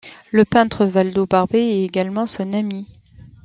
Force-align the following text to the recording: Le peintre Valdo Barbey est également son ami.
Le 0.31 0.45
peintre 0.45 0.87
Valdo 0.87 1.27
Barbey 1.27 1.77
est 1.77 1.83
également 1.83 2.25
son 2.25 2.53
ami. 2.53 2.87